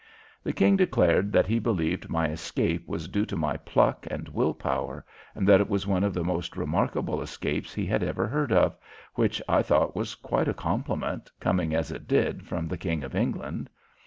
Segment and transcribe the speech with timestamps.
[0.43, 4.55] The King declared that he believed my escape was due to my pluck and will
[4.55, 8.51] power, and that it was one of the most remarkable escapes he had ever heard
[8.51, 8.75] of,
[9.13, 13.13] which I thought was quite a compliment, coming as it did from the King of
[13.15, 13.69] England.